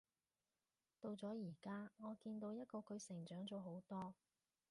[0.99, 4.15] 到咗而家，我見到一個佢成長咗好多